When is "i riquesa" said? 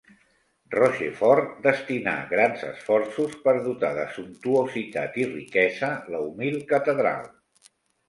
5.25-5.95